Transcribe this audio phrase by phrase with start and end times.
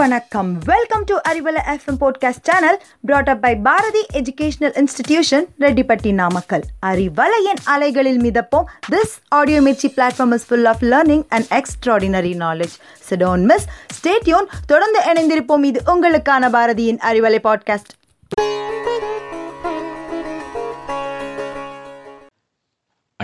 [0.00, 0.58] வணக்கம்.
[0.58, 7.60] Welcome to Arivalai FM podcast channel brought up by Bharathi educational institution Rettipatti Namakkal அறிவலையின்
[7.64, 8.64] அலைகளில் மிதப்போம்.
[8.90, 12.76] This audio Mirchi platform is full of learning and extraordinary knowledge
[13.10, 13.66] சிடோன் miss
[14.00, 15.64] stay tuned தொடர்ந்து இணைந்திருப்போம்.
[15.64, 17.92] இது உங்களுக்கான பாரதியின் Arivalai podcast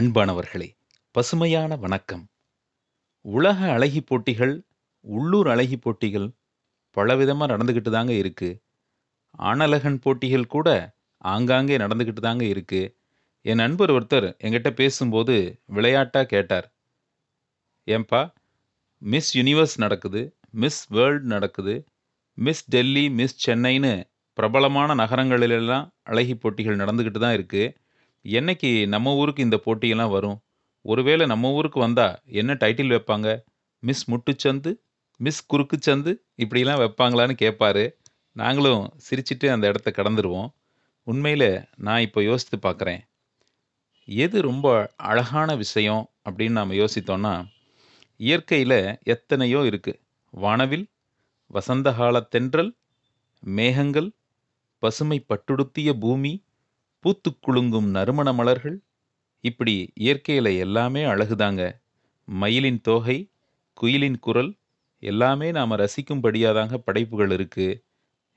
[0.00, 0.68] அன்பானவர்களே
[1.10, 2.26] பசுமையான வணக்கம்.
[3.20, 4.62] உலக அழகி போட்டிகள்
[5.00, 6.30] உள்ளூர் அழகி போட்டிகள்
[6.96, 8.58] பலவிதமாக நடந்துக்கிட்டு தாங்க இருக்குது
[9.48, 10.68] ஆணழகன் போட்டிகள் கூட
[11.24, 12.92] ஆங்காங்கே நடந்துக்கிட்டு தாங்க இருக்குது
[13.50, 15.34] என் நண்பர் ஒருத்தர் என்கிட்ட பேசும்போது
[15.76, 16.66] விளையாட்டாக கேட்டார்.
[17.86, 18.20] ஏன்பா
[19.02, 20.20] மிஸ் யூனிவர்ஸ் நடக்குது
[20.62, 21.74] மிஸ் வேர்ல்ட் நடக்குது
[22.38, 23.92] மிஸ் டெல்லி மிஸ் சென்னைன்னு
[24.38, 27.74] பிரபலமான நகரங்களிலெல்லாம் அழகி போட்டிகள் நடந்துக்கிட்டு தான் இருக்குது
[28.24, 30.38] என்னைக்கு நம்ம ஊருக்கு இந்த போட்டியெல்லாம் வரும்?
[30.84, 33.28] ஒருவேளை நம்ம ஊருக்கு வந்தால் என்ன டைட்டில் வைப்பாங்க?
[33.82, 34.70] மிஸ் முட்டுச்சந்து?
[35.20, 37.84] மிஸ் குறுக்கு சந்து இப்படிலாம் வைப்பாங்களான்னு கேட்பாரு
[38.36, 40.48] நாங்களும் சிரிச்சிட்டு அந்த இடத்த கடந்துருவோம்.
[41.06, 43.00] உண்மையில் நான் இப்போ யோசித்து பார்க்குறேன்.
[44.08, 44.66] எது ரொம்ப
[45.10, 47.34] அழகான விஷயம் அப்படின்னு நாம் யோசித்தோன்னா
[48.20, 48.78] இயற்கையில்
[49.14, 50.00] எத்தனையோ இருக்குது
[50.30, 50.86] வானவில்
[51.50, 52.70] வசந்த காலத்தென்றல்
[53.40, 54.08] மேகங்கள்
[54.82, 56.32] பசுமை பட்டுடுத்திய பூமி
[57.04, 58.76] பூத்து குலுங்கும் நறுமண மலர்கள்.
[59.44, 61.62] இப்படி இயற்கையில் எல்லாமே அழகுதாங்க.
[62.28, 63.18] மயிலின் தோகை
[63.78, 64.52] குயிலின் குரல்
[64.98, 67.84] எல்லாமே நாம் ரசிக்கும்படியாதாங்க படைப்புகள் இருக்கு.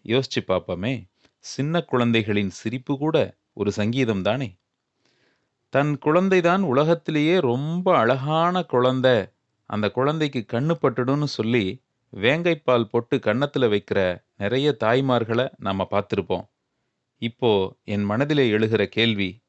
[0.04, 4.58] யோசிச்சு பார்ப்போமே சின்ன குழந்தைகளின் சிரிப்பு கூட ஒரு சங்கீதம் தானே?
[5.70, 9.28] தன் குழந்தைதான் உலகத்திலேயே ரொம்ப அழகான குழந்தை.
[9.66, 11.84] அந்த குழந்தைக்கு கண்ணு பட்டுடும்னு சொல்லி
[12.16, 14.00] வேங்கைப்பால் போட்டு கன்னத்தில் வைக்கிற
[14.38, 16.46] நிறைய தாய்மார்களை நாம் பார்த்துருப்போம்.
[17.18, 19.42] இப்போ என் மனதிலே எழுகிற கேள்வி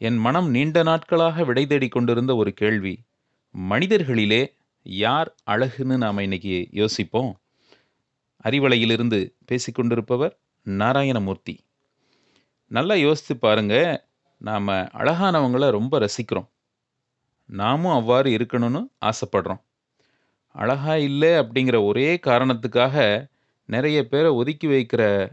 [0.00, 2.94] என் மனம் நீண்ட நாட்களாக விடை தேடி கொண்டிருந்த ஒரு கேள்வி
[3.54, 4.57] மனிதர்களிலே
[4.90, 7.40] யார் அழகுன்னு நாம் இன்னைக்கு யோசிப்போம்.
[8.44, 11.58] அறிவலையிலிருந்து பேசிக்கொண்டிருப்பவர் நாராயணமூர்த்தி.
[12.66, 14.06] நல்லா யோசித்து பாருங்க
[14.38, 16.48] நாம் அழகானவங்களை ரொம்ப ரசிக்கிறோம்.
[17.46, 19.60] நாமும் அவ்வாறு இருக்கணும்னு ஆசைப்படுறோம்.
[20.52, 23.26] அழகா இல்லை அப்படிங்கிற ஒரே காரணத்துக்காக
[23.64, 25.32] நிறைய பேரை ஒதுக்கி வைக்கிற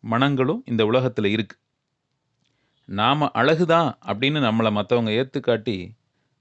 [0.00, 1.60] மனங்களும் இந்த உலகத்தில் இருக்குது
[2.84, 5.90] நாம் அழகுதான் அப்படின்னு நம்மளை மற்றவங்க ஏற்றுக்காட்டி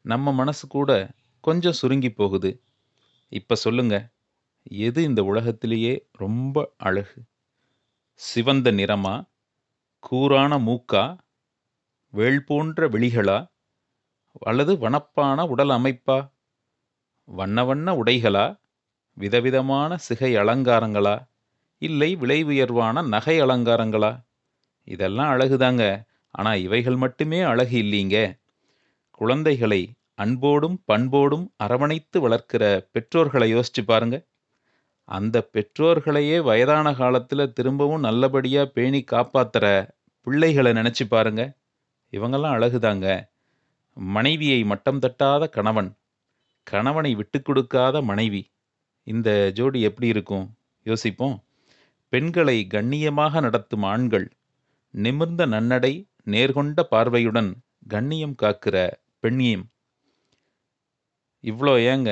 [0.01, 1.09] நம்ம மனசு கூட
[1.49, 2.61] கொஞ்சம் சுருங்கி போகுது.
[3.29, 4.09] இப்போ சொல்லுங்க
[4.63, 7.21] எது இந்த உலகத்திலேயே ரொம்ப அழகு?
[8.13, 9.15] சிவந்த நிறமா?
[9.99, 11.17] கூரான மூக்கா?
[12.11, 13.51] வேள் போன்ற விழிகளா?
[14.39, 16.31] அல்லது வனப்பான உடல் அமைப்பா?
[17.25, 18.59] வண்ண வண்ண உடைகளா?
[19.13, 21.27] விதவிதமான சிகை அலங்காரங்களா?
[21.77, 24.25] இல்லை விலை உயர்வான நகை அலங்காரங்களா?
[24.83, 26.05] இதெல்லாம் அழகுதாங்க.
[26.31, 28.39] ஆனால் இவைகள் மட்டுமே அழகு இல்லைங்க.
[29.11, 34.17] குழந்தைகளை அன்போடும் பண்போடும் அரவணைத்து வளர்க்கிற பெற்றோர்களை யோசிச்சு பாருங்க.
[35.09, 39.65] அந்த பெற்றோர்களையே வயதான காலத்தில் திரும்பவும் நல்லபடியாக பேணி காப்பாத்துற
[40.27, 41.43] பிள்ளைகளை நினச்சி பாருங்க.
[42.13, 43.07] இவங்கெல்லாம் அழகுதாங்க.
[43.97, 45.89] மனைவியை மட்டம் தட்டாத கணவன்
[46.67, 48.41] கணவனை விட்டு கொடுக்காத மனைவி.
[49.07, 50.45] இந்த ஜோடி எப்படி இருக்கும்?
[50.85, 51.37] யோசிப்போம்.
[52.13, 54.27] பெண்களை கண்ணியமாக நடத்தும் ஆண்கள்
[54.93, 55.93] நிமிர்ந்த நன்னடை
[56.25, 57.49] நேர்கொண்ட பார்வையுடன்
[57.87, 58.77] கண்ணியம் காக்கிற
[59.23, 59.65] பெண்ணியம்.
[61.43, 62.11] இவ்வளோ ஏங்க?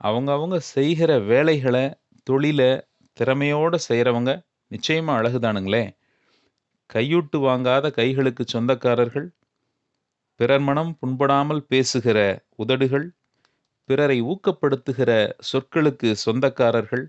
[0.00, 1.84] அவங்க அவங்க செய்கிற வேலைகளை
[2.26, 2.70] தொழிலை
[3.18, 4.32] திறமையோடு செய்கிறவங்க
[4.70, 5.84] நிச்சயமாக அழகுதானுங்களே.
[6.94, 9.28] கையூட்டு வாங்காத கைகளுக்கு சொந்தக்காரர்கள்
[10.40, 12.18] பிறர் மனம் புண்படாமல் பேசுகிற
[12.56, 13.06] உதடுகள்
[13.84, 15.10] பிறரை ஊக்கப்படுத்துகிற
[15.52, 17.04] சொற்களுக்கு சொந்தக்காரர்கள்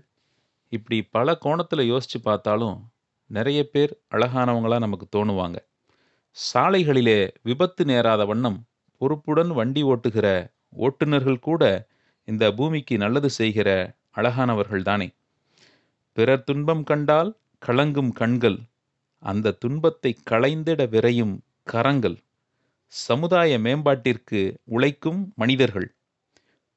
[0.72, 2.76] இப்படி பல கோணத்தில் யோசித்து பார்த்தாலும்
[3.30, 5.58] நிறைய பேர் அழகானவங்களாக நமக்கு தோணுவாங்க.
[6.36, 8.58] சாலைகளிலே விபத்து நேராத வண்ணம்
[9.00, 10.26] பொறுப்புடன் வண்டி ஓட்டுகிற
[10.72, 11.62] ஓட்டுநர்கள் கூட
[12.28, 13.68] இந்த பூமிக்கு நல்லது செய்கிற
[14.16, 15.08] அழகானவர்கள்தானே.
[16.16, 17.30] பிறர் துன்பம் கண்டால்
[17.62, 18.58] கலங்கும் கண்கள்
[19.22, 22.18] அந்த துன்பத்தை களைந்திட விரையும் கரங்கள்
[22.92, 25.88] சமுதாய மேம்பாட்டிற்கு உழைக்கும் மனிதர்கள்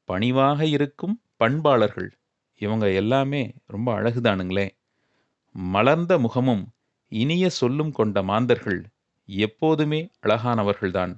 [0.09, 2.09] பணிவாக இருக்கும் பண்பாளர்கள்
[2.62, 4.68] இவங்க எல்லாமே ரொம்ப அழகுதானுங்களே.
[5.56, 6.63] மலர்ந்த முகமும்
[7.12, 8.81] இனிய சொல்லும் கொண்ட மாந்தர்கள்
[9.25, 11.13] எப்போதுமே அழகானவர்கள்தான்.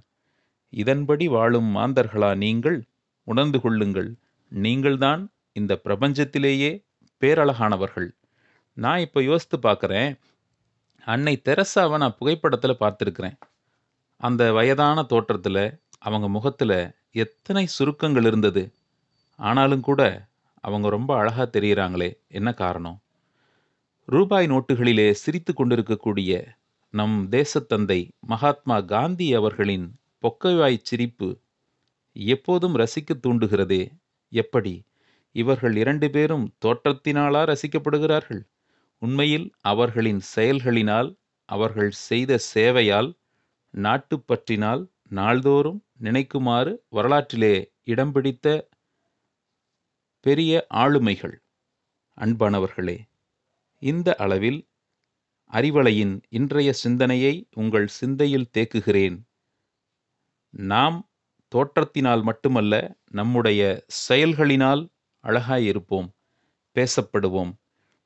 [0.76, 2.86] இதன்படி வாழும் மாந்தர்களா நீங்கள்?
[3.28, 4.10] உணர்ந்து கொள்ளுங்கள்.
[4.52, 6.72] நீங்கள்தான் இந்த பிரபஞ்சத்திலேயே
[7.22, 8.10] பேரழகானவர்கள்.
[8.78, 10.12] நான் இப்போ யோசித்து பார்க்குறேன்.
[11.06, 13.38] அன்னை தெரசாவை நான் புகைப்படத்தில் பார்த்துருக்குறேன்.
[14.22, 16.78] அந்த வயதான தோற்றத்தில் அவங்க முகத்தில்
[17.12, 18.64] எத்தனை சுருக்கங்கள் இருந்தது.
[19.40, 20.02] ஆனாலும் கூட
[20.62, 22.98] அவங்க ரொம்ப அழகாக தெரிகிறாங்களே என்ன காரணம்?
[24.08, 26.32] ரூபாய் நோட்டுகளிலே சிரித்து கொண்டிருக்கக்கூடிய
[26.94, 29.88] நம் தேசத்தந்தை மகாத்மா காந்தி அவர்களின்
[30.26, 31.30] பொக்கைவாய் சிரிப்பு
[32.16, 33.84] எப்போதும் ரசிக்க தூண்டுகிறதே
[34.30, 34.74] எப்படி?
[35.36, 38.42] இவர்கள் இரண்டு பேரும் தோற்றத்தினாலா ரசிக்கப்படுகிறார்கள்?
[39.02, 41.10] உண்மையில் அவர்களின் செயல்களினால்
[41.50, 43.10] அவர்கள் செய்த சேவையால்
[43.74, 48.70] நாட்டுப்பற்றினால் நாள்தோறும் நினைக்குமாறு வரலாற்றிலே இடம் பிடித்த
[50.26, 51.36] பெரிய ஆளுமைகள்.
[52.18, 52.98] அன்பானவர்களே
[53.80, 54.60] இந்த அளவில்
[55.52, 59.18] அறிவலையின் இன்றைய சிந்தனையை உங்கள் சிந்தையில் தேக்குகிறேன்.
[60.56, 61.10] நாம்
[61.56, 64.90] தோற்றத்தினால் மட்டுமல்ல நம்முடைய செயல்களினால்
[65.24, 66.08] அழகாயிருப்போம்
[66.76, 67.54] பேசப்படுவோம்.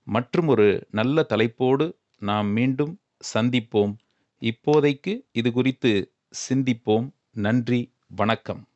[0.04, 3.00] மற்றும் ஒரு நல்ல தலைப்போடு நாம் மீண்டும்
[3.34, 3.96] சந்திப்போம்.
[4.42, 6.14] இப்போதைக்கு இது குறித்து
[6.50, 7.12] சிந்திப்போம்.
[7.32, 8.68] நன்றி வணக்கம்.